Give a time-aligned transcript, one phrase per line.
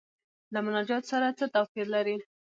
[0.53, 2.15] له مناجات سره څه توپیر لري.